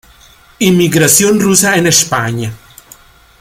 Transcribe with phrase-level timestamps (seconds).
[0.57, 2.51] Inmigración rusa en España